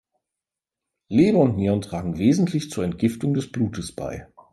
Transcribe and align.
Leber 1.09 1.37
und 1.37 1.57
Nieren 1.57 1.81
tragen 1.81 2.17
wesentlich 2.17 2.71
zur 2.71 2.83
Entgiftung 2.83 3.35
des 3.35 3.51
Blutes 3.51 3.93
bei. 3.95 4.25